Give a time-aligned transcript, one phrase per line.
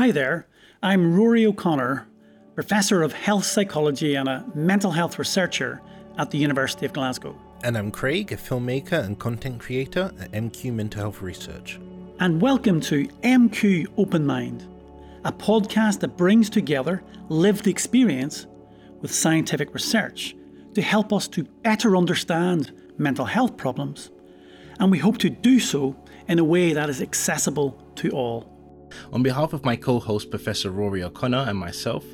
[0.00, 0.46] Hi there,
[0.82, 2.08] I'm Rory O'Connor,
[2.54, 5.82] Professor of Health Psychology and a mental health researcher
[6.16, 7.38] at the University of Glasgow.
[7.64, 11.78] And I'm Craig, a filmmaker and content creator at MQ Mental Health Research.
[12.18, 14.66] And welcome to MQ Open Mind,
[15.26, 18.46] a podcast that brings together lived experience
[19.02, 20.34] with scientific research
[20.72, 24.10] to help us to better understand mental health problems.
[24.78, 25.94] And we hope to do so
[26.26, 28.59] in a way that is accessible to all.
[29.12, 32.04] On behalf of my co host, Professor Rory O'Connor, and myself,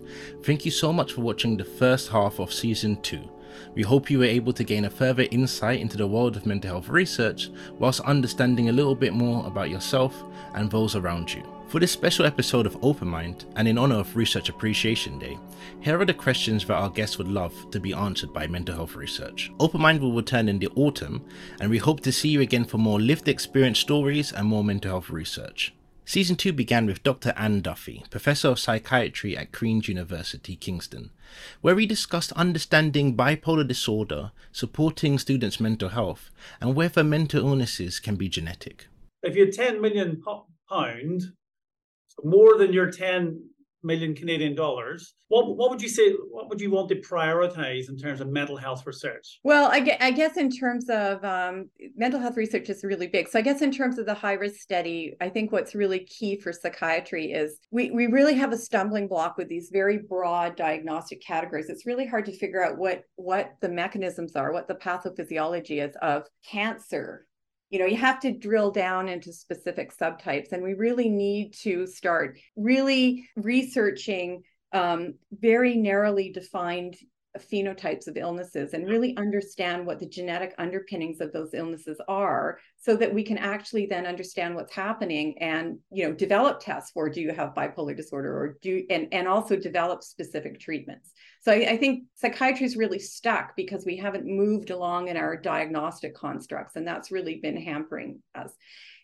[0.42, 3.30] thank you so much for watching the first half of season two.
[3.74, 6.72] We hope you were able to gain a further insight into the world of mental
[6.72, 11.42] health research whilst understanding a little bit more about yourself and those around you.
[11.68, 15.36] For this special episode of Open Mind, and in honour of Research Appreciation Day,
[15.80, 18.94] here are the questions that our guests would love to be answered by mental health
[18.94, 19.50] research.
[19.58, 21.24] Open Mind will return in the autumn,
[21.60, 24.92] and we hope to see you again for more lived experience stories and more mental
[24.92, 25.74] health research.
[26.08, 27.34] Season 2 began with Dr.
[27.36, 31.10] Anne Duffy, Professor of Psychiatry at Queen's University, Kingston,
[31.62, 38.14] where we discussed understanding bipolar disorder, supporting students' mental health, and whether mental illnesses can
[38.14, 38.86] be genetic.
[39.24, 40.22] If you're 10 million
[40.70, 41.22] pound,
[42.22, 43.42] more than your 10
[43.86, 45.14] million Canadian dollars.
[45.28, 46.12] What what would you say?
[46.30, 49.40] What would you want to prioritize in terms of mental health research?
[49.42, 53.28] Well, I I guess in terms of um, mental health research is really big.
[53.28, 56.38] So I guess in terms of the high risk study, I think what's really key
[56.38, 61.22] for psychiatry is we we really have a stumbling block with these very broad diagnostic
[61.22, 61.68] categories.
[61.68, 65.94] It's really hard to figure out what what the mechanisms are, what the pathophysiology is
[66.02, 67.25] of cancer
[67.70, 71.86] you know you have to drill down into specific subtypes and we really need to
[71.86, 76.96] start really researching um, very narrowly defined
[77.38, 78.92] phenotypes of illnesses and mm-hmm.
[78.92, 83.86] really understand what the genetic underpinnings of those illnesses are so that we can actually
[83.86, 88.36] then understand what's happening and you know develop tests for do you have bipolar disorder
[88.36, 91.12] or do and and also develop specific treatments.
[91.40, 95.36] So I, I think psychiatry is really stuck because we haven't moved along in our
[95.36, 98.52] diagnostic constructs and that's really been hampering us.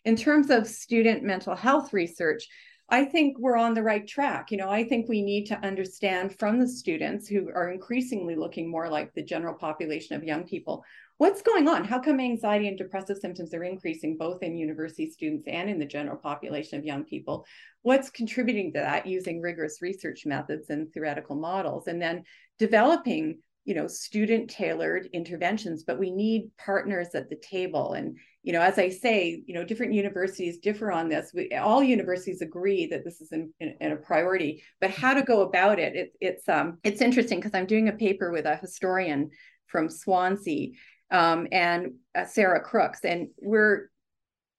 [0.04, 2.48] In terms of student mental health research
[2.88, 4.50] I think we're on the right track.
[4.50, 8.70] You know, I think we need to understand from the students who are increasingly looking
[8.70, 10.84] more like the general population of young people
[11.22, 11.84] what's going on?
[11.84, 15.86] How come anxiety and depressive symptoms are increasing both in university students and in the
[15.86, 17.46] general population of young people?
[17.82, 21.86] What's contributing to that using rigorous research methods and theoretical models?
[21.86, 22.24] And then
[22.58, 27.92] developing you know student tailored interventions but we need partners at the table.
[27.94, 31.32] And you know as i say you know different universities differ on this.
[31.34, 35.22] We, all universities agree that this is in, in, in a priority but how to
[35.22, 38.56] go about it, it it's um it's interesting because i'm doing a paper with a
[38.56, 39.30] historian
[39.66, 40.70] from swansea
[41.10, 43.90] um, and uh, sarah crooks and we're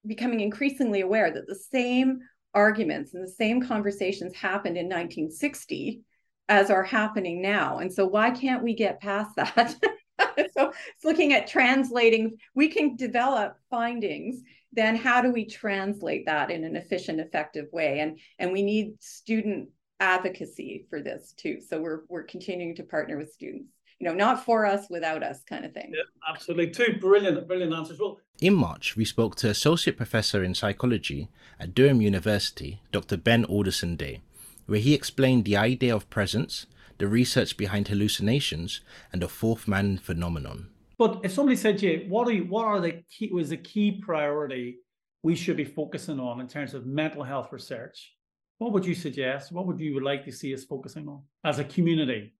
[0.06, 2.20] becoming increasingly aware that the same
[2.54, 6.02] arguments and the same conversations happened in 1960
[6.48, 7.78] as are happening now.
[7.78, 9.76] And so why can't we get past that?
[10.18, 16.50] so it's looking at translating, we can develop findings, then how do we translate that
[16.50, 18.00] in an efficient, effective way?
[18.00, 19.68] And and we need student
[20.00, 21.60] advocacy for this too.
[21.60, 23.70] So we're we're continuing to partner with students.
[24.00, 25.92] You know, not for us, without us, kind of thing.
[25.94, 26.70] Yeah, absolutely.
[26.70, 28.00] Two brilliant, brilliant answers.
[28.00, 31.28] Well, in March, we spoke to Associate Professor in Psychology
[31.60, 33.16] at Durham University, Dr.
[33.16, 34.20] Ben Alderson Day,
[34.66, 36.66] where he explained the idea of presence,
[36.98, 38.80] the research behind hallucinations,
[39.12, 40.68] and the fourth man phenomenon.
[40.98, 43.56] But if somebody said to you, what are you, what are the key was the
[43.56, 44.78] key priority
[45.22, 48.14] we should be focusing on in terms of mental health research?
[48.58, 49.50] What would you suggest?
[49.50, 52.34] What would you like to see us focusing on as a community?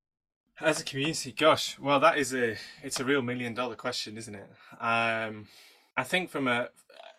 [0.61, 4.35] As a community, gosh, well, that is a it's a real million dollar question, isn't
[4.35, 4.49] it?
[4.81, 5.49] Um,
[5.97, 6.69] I think from a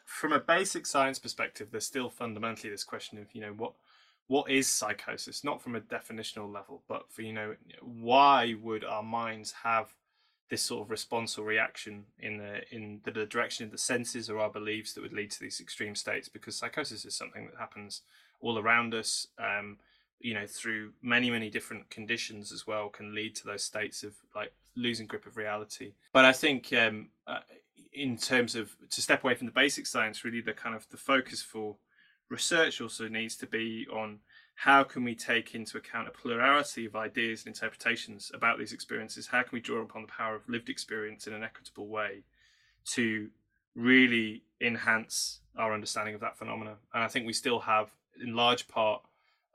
[0.06, 3.74] from a basic science perspective, there's still fundamentally this question of you know what
[4.28, 5.44] what is psychosis?
[5.44, 9.94] Not from a definitional level but for you know why would our minds have
[10.50, 14.30] this sort of response or reaction in the in the, the direction of the senses
[14.30, 16.30] or our beliefs that would lead to these extreme states?
[16.30, 18.02] Because psychosis is something that happens
[18.42, 19.78] all around us um,
[20.20, 24.14] you know through many many different conditions as well can lead to those states of
[24.36, 25.94] like losing grip of reality.
[26.14, 27.40] But i think um, uh,
[27.94, 30.98] in terms of to step away from the basic science really the kind of the
[30.98, 31.78] focus for
[32.30, 34.20] research also needs to be on
[34.56, 39.28] how can we take into account a plurality of ideas and interpretations about these experiences?
[39.28, 42.24] How can we draw upon the power of lived experience in an equitable way
[42.92, 43.30] to
[43.76, 46.76] really enhance our understanding of that phenomena?
[46.94, 47.90] And I think we still have,
[48.22, 49.02] in large part,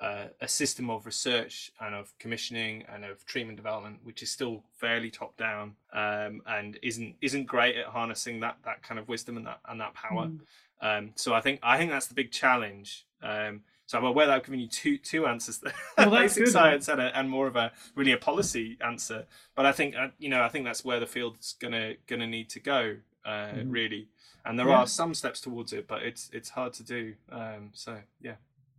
[0.00, 4.62] uh, a system of research and of commissioning and of treatment development, which is still
[4.72, 9.36] fairly top down um, and isn't isn't great at harnessing that that kind of wisdom
[9.36, 10.26] and that and that power.
[10.26, 10.40] Mm.
[10.80, 13.06] Um, so I think I think that's the big challenge.
[13.22, 16.52] Um, So I'm aware that I've given you two two answers there, well, basic good,
[16.52, 19.26] science and, a, and more of a really a policy answer.
[19.56, 22.48] But I think uh, you know I think that's where the field's gonna gonna need
[22.50, 23.70] to go uh, mm-hmm.
[23.70, 24.08] really.
[24.44, 24.78] And there yeah.
[24.78, 27.14] are some steps towards it, but it's it's hard to do.
[27.30, 28.36] Um, so yeah.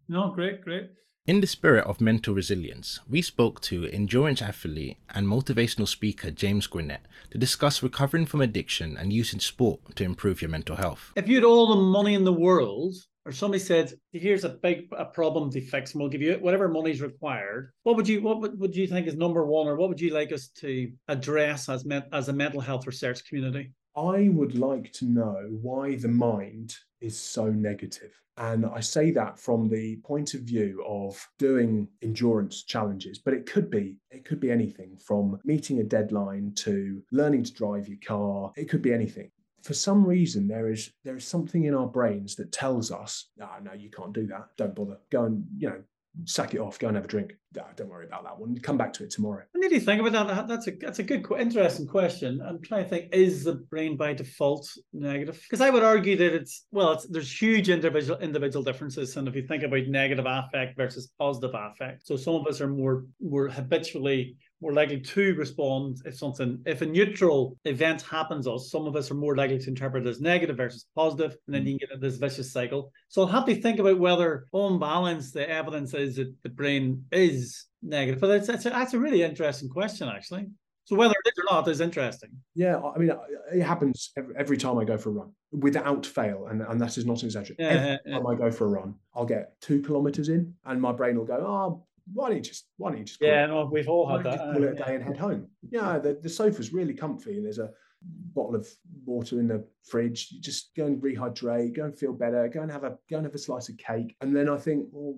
[0.07, 0.89] No, great, great.
[1.27, 6.65] In the spirit of mental resilience, we spoke to endurance athlete and motivational speaker James
[6.65, 11.11] Gwinnett to discuss recovering from addiction and using sport to improve your mental health.
[11.15, 14.87] If you had all the money in the world, or somebody said, "Here's a big
[14.93, 18.41] a problem to fix, and we'll give you whatever money's required," what would you what
[18.41, 21.69] would, would you think is number one, or what would you like us to address
[21.69, 23.73] as me, as a mental health research community?
[23.95, 28.11] I would like to know why the mind is so negative.
[28.37, 33.45] And I say that from the point of view of doing endurance challenges, but it
[33.45, 37.99] could be it could be anything from meeting a deadline to learning to drive your
[38.05, 38.51] car.
[38.55, 39.31] It could be anything.
[39.63, 43.47] For some reason, there is there is something in our brains that tells us, no,
[43.47, 44.47] oh, no, you can't do that.
[44.57, 44.97] Don't bother.
[45.11, 45.83] Go and you know
[46.25, 47.33] sack it off, go and have a drink.
[47.53, 48.57] Don't worry about that one.
[48.59, 49.43] Come back to it tomorrow.
[49.55, 50.47] I need to think about that.
[50.47, 52.41] That's a that's a good, interesting question.
[52.45, 55.41] I'm trying to think: is the brain by default negative?
[55.43, 59.35] Because I would argue that it's well, it's, there's huge individual individual differences, and if
[59.35, 63.49] you think about negative affect versus positive affect, so some of us are more more
[63.49, 68.95] habitually more likely to respond if something if a neutral event happens us some of
[68.95, 71.65] us are more likely to interpret it as negative versus positive and then mm.
[71.65, 72.91] you can get into this vicious cycle.
[73.09, 77.03] So i'll have to think about whether on balance the evidence is that the brain
[77.11, 80.47] is negative but that's, that's, a, that's a really interesting question actually.
[80.85, 82.31] So whether it is or not is interesting.
[82.53, 83.17] Yeah i mean uh,
[83.51, 86.97] it happens every, every time i go for a run without fail and, and that
[86.97, 88.31] is not an exaggeration yeah, every yeah, time yeah.
[88.31, 91.35] i go for a run i'll get two kilometers in and my brain will go
[91.35, 94.37] oh why don't you just why don't you just yeah no we've all had that
[94.37, 95.47] call it a day and head home?
[95.69, 97.69] Yeah the, the sofa's really comfy and there's a
[98.33, 98.67] bottle of
[99.05, 100.29] water in the fridge.
[100.31, 103.25] You just go and rehydrate go and feel better go and have a go and
[103.25, 104.15] have a slice of cake.
[104.21, 105.15] And then i think well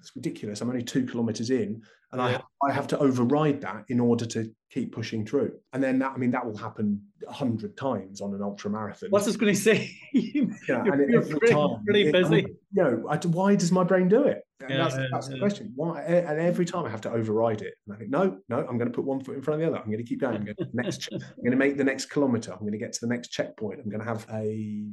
[0.00, 0.60] it's ridiculous.
[0.60, 1.82] I'm only two kilometers in
[2.12, 2.40] and yeah.
[2.62, 5.52] I, I have to override that in order to keep pushing through.
[5.72, 9.10] And then that i mean that will happen a hundred times on an ultra marathon.
[9.10, 9.90] What's this going to say?
[10.68, 12.40] Yeah, you're, you're pretty, time, pretty busy.
[12.40, 15.28] it, you know I, why does my brain do it and yeah, that's, yeah, that's
[15.28, 15.72] the question.
[15.74, 16.02] Why?
[16.02, 17.74] And every time I have to override it.
[17.86, 19.72] And I think, no, no, I'm going to put one foot in front of the
[19.72, 19.82] other.
[19.82, 20.36] I'm going to keep going.
[20.36, 21.08] I'm going to next.
[21.12, 22.52] I'm going to make the next kilometer.
[22.52, 23.80] I'm going to get to the next checkpoint.
[23.80, 24.84] I'm going to have a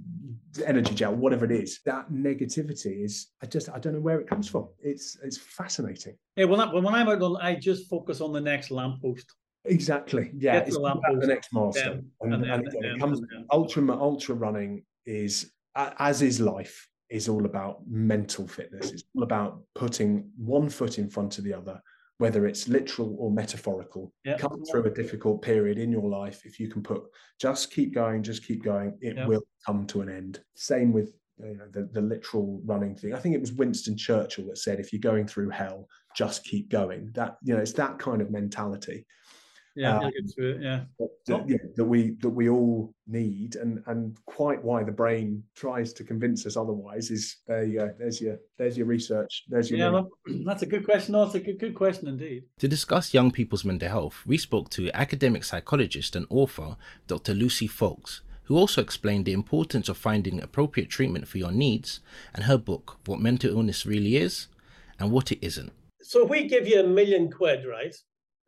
[0.65, 1.79] energy gel, whatever it is.
[1.85, 3.27] That negativity is.
[3.41, 3.69] I just.
[3.69, 4.67] I don't know where it comes from.
[4.79, 5.17] It's.
[5.23, 6.15] It's fascinating.
[6.35, 6.45] Yeah.
[6.45, 9.33] I, when I'm out I just focus on the next lamppost.
[9.65, 10.31] Exactly.
[10.37, 10.59] Yeah.
[10.59, 12.07] It's the, the, next milestone.
[12.21, 13.21] And, and, then, and again, it comes
[13.51, 18.91] ultra ultra running is as is life is all about mental fitness.
[18.91, 21.81] It's all about putting one foot in front of the other,
[22.17, 24.13] whether it's literal or metaphorical.
[24.25, 24.39] Yep.
[24.39, 26.45] Come through a difficult period in your life.
[26.45, 27.03] If you can put
[27.39, 29.27] just keep going, just keep going, it yep.
[29.27, 30.41] will come to an end.
[30.55, 33.13] Same with you know, the, the literal running thing.
[33.13, 36.69] I think it was Winston Churchill that said, if you're going through hell, just keep
[36.69, 37.11] going.
[37.15, 39.05] That, you know, it's that kind of mentality
[39.75, 40.81] yeah, um, it, yeah.
[41.27, 45.93] That, yeah, that we that we all need, and and quite why the brain tries
[45.93, 47.93] to convince us otherwise is there you go.
[47.97, 49.43] There's your there's your research.
[49.47, 50.01] There's your yeah.
[50.45, 51.13] That's a good question.
[51.13, 52.43] that's a good good question indeed.
[52.59, 56.75] To discuss young people's mental health, we spoke to academic psychologist and author
[57.07, 57.33] Dr.
[57.33, 61.99] Lucy Foulkes, who also explained the importance of finding appropriate treatment for your needs,
[62.33, 64.47] and her book, What Mental Illness Really Is
[64.99, 65.71] and What It Isn't.
[66.01, 67.95] So if we give you a million quid, right?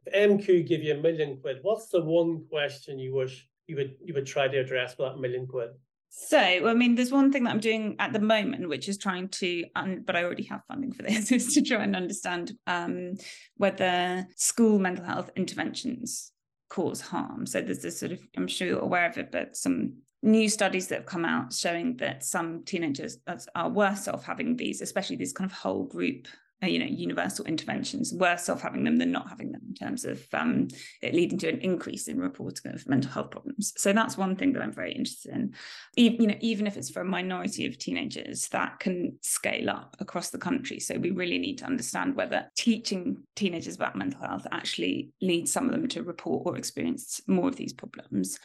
[0.05, 3.95] If MQ give you a million quid, what's the one question you wish you would
[4.03, 5.71] you would try to address with that million quid?
[6.13, 9.29] So, I mean, there's one thing that I'm doing at the moment, which is trying
[9.29, 13.13] to, um, but I already have funding for this, is to try and understand um,
[13.55, 16.33] whether school mental health interventions
[16.69, 17.45] cause harm.
[17.45, 20.87] So there's this sort of, I'm sure you're aware of it, but some new studies
[20.87, 23.17] that have come out showing that some teenagers
[23.55, 26.27] are worse off having these, especially these kind of whole group
[26.67, 30.25] you know universal interventions worse off having them than not having them in terms of
[30.33, 30.67] um,
[31.01, 33.73] it leading to an increase in reporting of mental health problems.
[33.77, 35.53] So that's one thing that i'm very interested in.
[35.97, 39.95] Even, you know even if it's for a minority of teenagers that can scale up
[39.99, 40.79] across the country.
[40.79, 45.65] So we really need to understand whether teaching teenagers about mental health actually leads some
[45.65, 48.39] of them to report or experience more of these problems.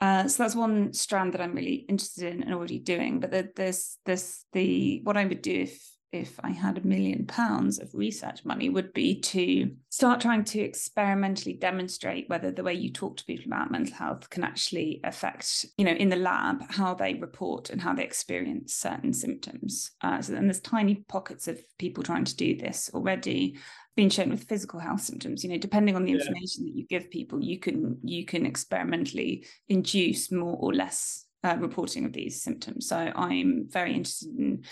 [0.00, 3.20] Uh, so that's one strand that I'm really interested in and already doing.
[3.20, 7.26] But the, there's this the what I would do if if I had a million
[7.26, 12.74] pounds of research money would be to start trying to experimentally demonstrate whether the way
[12.74, 16.70] you talk to people about mental health can actually affect, you know, in the lab,
[16.70, 19.92] how they report and how they experience certain symptoms.
[20.02, 23.58] Uh, so then there's tiny pockets of people trying to do this already
[23.96, 26.72] been shown with physical health symptoms you know depending on the information yeah.
[26.72, 32.06] that you give people you can you can experimentally induce more or less uh, reporting
[32.06, 34.64] of these symptoms so i'm very interested in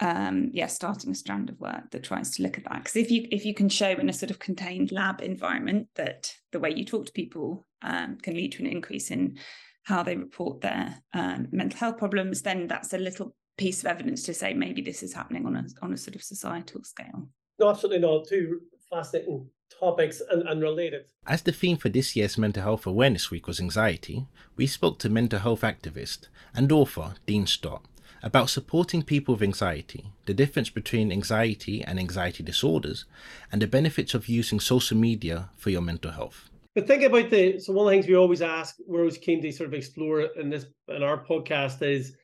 [0.00, 2.78] um, yeah, starting a strand of work that tries to look at that.
[2.78, 6.32] Because if you if you can show in a sort of contained lab environment that
[6.52, 9.38] the way you talk to people um, can lead to an increase in
[9.84, 14.22] how they report their um, mental health problems, then that's a little piece of evidence
[14.24, 17.28] to say maybe this is happening on a on a sort of societal scale.
[17.58, 18.26] No, absolutely not.
[18.28, 18.60] Two
[18.90, 19.48] fascinating
[19.80, 21.06] topics and, and related.
[21.26, 24.26] As the theme for this year's Mental Health Awareness Week was anxiety,
[24.56, 27.82] we spoke to mental health activist and author Dean Stott
[28.22, 33.04] about supporting people with anxiety, the difference between anxiety and anxiety disorders,
[33.50, 36.48] and the benefits of using social media for your mental health.
[36.74, 39.40] But think about the so one of the things we always ask, we're always keen
[39.42, 42.14] to sort of explore in this in our podcast is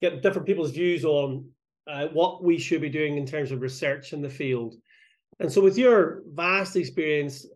[0.00, 1.48] get different people's views on
[1.86, 4.74] uh, what we should be doing in terms of research in the field.
[5.40, 7.46] And so, with your vast experience,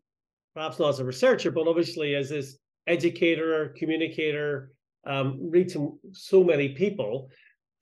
[0.55, 4.73] perhaps not as a researcher, but obviously as this educator, communicator,
[5.07, 7.29] um, reaching so many people,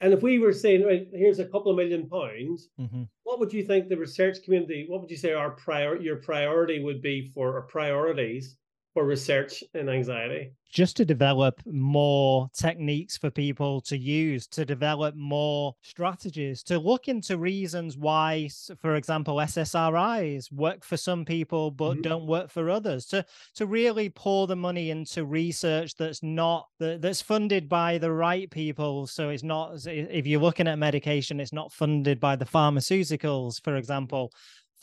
[0.05, 3.05] and if we were saying, right, here's a couple of million pounds, mm-hmm.
[3.23, 6.79] what would you think the research community, what would you say our prior your priority
[6.79, 8.57] would be for our priorities
[8.95, 10.53] for research in anxiety?
[10.71, 17.07] Just to develop more techniques for people to use, to develop more strategies, to look
[17.07, 18.49] into reasons why,
[18.81, 22.03] for example, SSRIs work for some people but mm-hmm.
[22.03, 23.07] don't work for others.
[23.07, 23.25] To
[23.55, 28.51] to really pour the money into research that's not that, that's funded by the right
[28.51, 29.07] people.
[29.07, 33.77] So it's not if you're looking at medication, it's not funded by the pharmaceuticals, for
[33.77, 34.33] example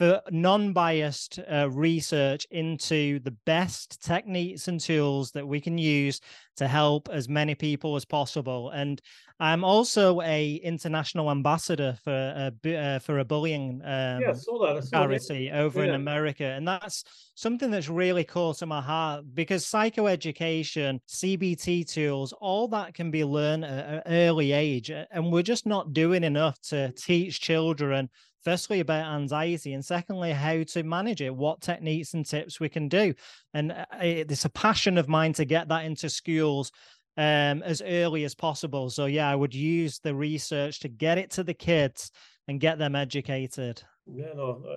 [0.01, 6.19] for non-biased uh, research into the best techniques and tools that we can use
[6.57, 8.99] to help as many people as possible and
[9.39, 12.11] i'm also a international ambassador for
[12.65, 14.83] a uh, for a bullying um, yeah, saw that.
[14.83, 15.59] Saw charity that.
[15.59, 15.89] over yeah.
[15.89, 17.03] in america and that's
[17.35, 23.23] something that's really close to my heart because psychoeducation cbt tools all that can be
[23.23, 28.09] learned at an early age and we're just not doing enough to teach children
[28.43, 32.87] firstly about anxiety and secondly how to manage it what techniques and tips we can
[32.87, 33.13] do.
[33.53, 36.71] And uh, it's a passion of mine to get that into schools
[37.17, 38.89] um, as early as possible.
[38.89, 42.11] So yeah i would use the research to get it to the kids
[42.47, 43.81] and get them educated.
[44.05, 44.75] Yeah no I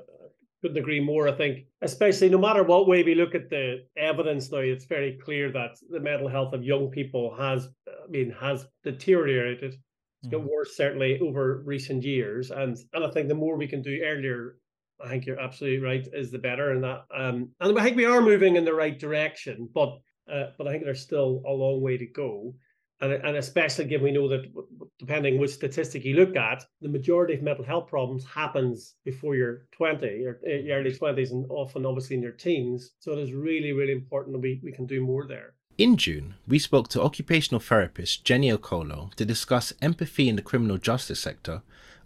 [0.63, 1.67] couldn't agree more i think.
[1.83, 5.77] Especially no matter what way we look at the evidence now it's very clear that
[5.91, 9.77] the mental health of young people has i mean has deteriorated
[10.25, 10.55] it's got mm-hmm.
[10.55, 14.57] worse certainly over recent years, and and I think the more we can do earlier,
[15.05, 16.71] I think you're absolutely right, is the better.
[16.71, 19.99] And that, um, and I think we are moving in the right direction, but
[20.33, 22.55] uh, but I think there's still a long way to go.
[23.03, 24.51] And, and especially given we know that
[24.99, 29.67] depending which statistic you look at, the majority of mental health problems happens before you're
[29.73, 32.93] 20 or uh, early 20s and often obviously in your teens.
[33.01, 35.55] So it is really, really important that we, we can do more there.
[35.77, 40.79] In June, we spoke to occupational therapist Jenny Okolo to discuss empathy in the criminal
[40.79, 41.63] justice sector,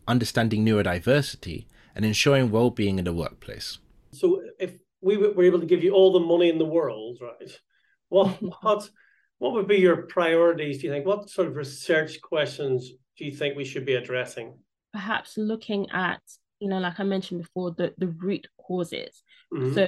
[0.07, 3.79] understanding neurodiversity, and ensuring well-being in the workplace.
[4.13, 4.73] So, if
[5.03, 7.61] we were able to give you all the money in the world, right?
[8.11, 8.89] What what
[9.37, 10.79] what would be your priorities?
[10.79, 11.05] Do you think?
[11.05, 14.55] What sort of research questions do you think we should be addressing?
[14.95, 16.23] Perhaps looking at,
[16.59, 19.23] you know, like I mentioned before, the the root causes.
[19.53, 19.75] Mm-hmm.
[19.75, 19.87] So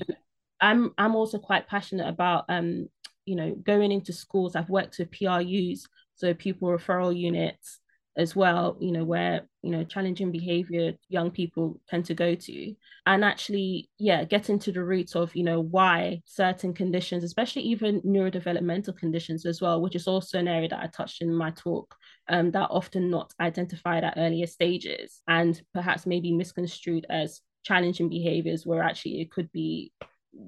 [0.60, 2.90] I'm I'm also quite passionate about um
[3.30, 7.78] you know, going into schools, I've worked with PRUs, so pupil referral units
[8.16, 12.74] as well, you know, where, you know, challenging behavior young people tend to go to.
[13.06, 18.00] And actually, yeah, get into the roots of, you know, why certain conditions, especially even
[18.02, 21.94] neurodevelopmental conditions as well, which is also an area that I touched in my talk,
[22.28, 28.66] um, that often not identified at earlier stages and perhaps maybe misconstrued as challenging behaviors
[28.66, 29.92] where actually it could be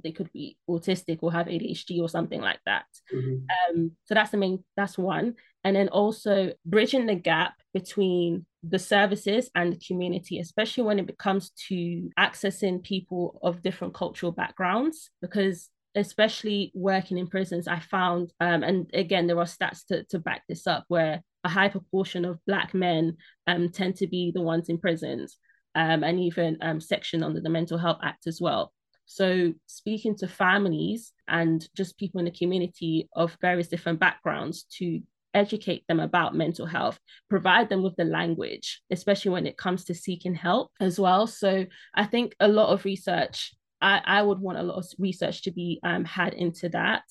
[0.02, 2.86] they could be autistic or have ADHD or something like that.
[3.12, 3.76] Mm-hmm.
[3.76, 5.34] Um, so that's the main, that's one.
[5.64, 11.18] And then also bridging the gap between the services and the community, especially when it
[11.18, 18.32] comes to accessing people of different cultural backgrounds, because especially working in prisons, I found,
[18.40, 22.24] um, and again, there are stats to, to back this up, where a high proportion
[22.24, 25.38] of Black men um, tend to be the ones in prisons.
[25.74, 28.74] Um, and even um, section under the Mental Health Act as well.
[29.06, 35.00] So, speaking to families and just people in the community of various different backgrounds to
[35.35, 39.94] educate them about mental health, provide them with the language, especially when it comes to
[39.94, 41.26] seeking help as well.
[41.26, 45.42] So, I think a lot of research I, I would want a lot of research
[45.42, 47.02] to be um, had into that.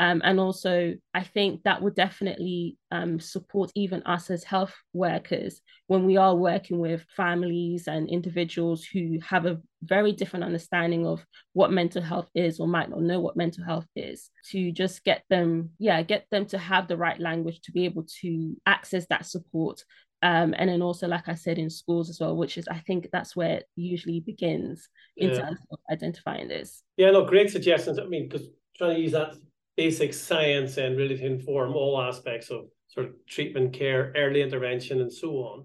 [0.00, 5.60] Um, and also, I think that would definitely um, support even us as health workers
[5.88, 11.22] when we are working with families and individuals who have a very different understanding of
[11.52, 15.22] what mental health is or might not know what mental health is to just get
[15.28, 19.26] them, yeah, get them to have the right language to be able to access that
[19.26, 19.84] support.
[20.22, 23.08] Um, and then also like i said in schools as well which is i think
[23.10, 25.36] that's where it usually begins in yeah.
[25.36, 26.82] terms of identifying this.
[26.98, 27.98] Yeah no great suggestions.
[27.98, 29.32] I mean because trying to use that
[29.80, 35.00] basic science and really to inform all aspects of sort of treatment care early intervention
[35.00, 35.64] and so on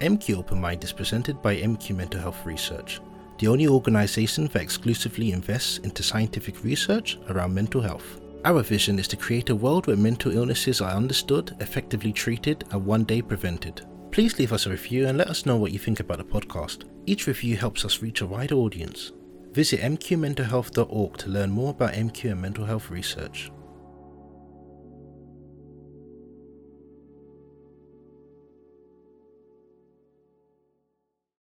[0.00, 3.00] MQ Open Mind is presented by MQ Mental Health Research,
[3.40, 8.20] the only organisation that exclusively invests into scientific research around mental health.
[8.44, 12.86] Our vision is to create a world where mental illnesses are understood, effectively treated, and
[12.86, 13.84] one day prevented.
[14.12, 16.84] Please leave us a review and let us know what you think about the podcast.
[17.06, 19.10] Each review helps us reach a wider audience.
[19.52, 23.50] Visit mqmentalhealth.org to learn more about MQ and mental health research.